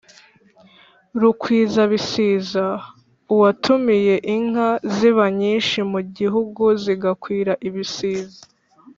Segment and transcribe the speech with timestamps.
[1.21, 2.65] Rukwizabisiza:
[3.33, 8.41] uwatumiye inka ziba nyinshi mu Gihugu zigakwira ibisiza.